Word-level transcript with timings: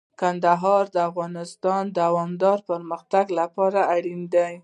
کندهار 0.21 0.83
د 0.95 0.97
افغانستان 1.09 1.83
د 1.89 1.93
دوامداره 2.01 2.65
پرمختګ 2.69 3.25
لپاره 3.39 3.79
اړین 3.95 4.21
دی. 4.33 4.53